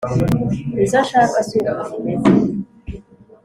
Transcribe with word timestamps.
izo 0.83 0.99
nshaka 1.05 1.37
si 1.47 1.57
uko 1.71 1.81
zimeze. 1.89 2.31